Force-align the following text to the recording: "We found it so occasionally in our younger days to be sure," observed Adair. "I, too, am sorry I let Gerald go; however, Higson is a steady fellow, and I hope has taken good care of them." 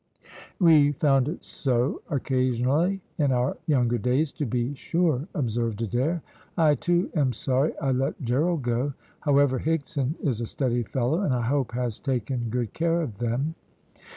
"We 0.59 0.93
found 0.93 1.27
it 1.27 1.43
so 1.43 2.01
occasionally 2.09 3.01
in 3.19 3.31
our 3.31 3.57
younger 3.67 3.99
days 3.99 4.31
to 4.31 4.47
be 4.47 4.73
sure," 4.73 5.27
observed 5.35 5.79
Adair. 5.83 6.23
"I, 6.57 6.73
too, 6.73 7.11
am 7.13 7.33
sorry 7.33 7.77
I 7.77 7.91
let 7.91 8.19
Gerald 8.19 8.63
go; 8.63 8.93
however, 9.19 9.59
Higson 9.59 10.15
is 10.23 10.41
a 10.41 10.47
steady 10.47 10.81
fellow, 10.81 11.21
and 11.21 11.35
I 11.35 11.41
hope 11.43 11.73
has 11.73 11.99
taken 11.99 12.49
good 12.49 12.73
care 12.73 13.03
of 13.03 13.19
them." 13.19 13.53